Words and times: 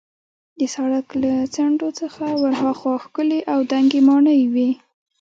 د 0.59 0.61
سړک 0.75 1.07
له 1.23 1.31
څنډو 1.53 1.89
څخه 2.01 2.25
ورهاخوا 2.43 2.95
ښکلې 3.03 3.39
او 3.51 3.59
دنګې 3.71 4.01
ماڼۍ 4.07 4.41
وې. 4.53 4.69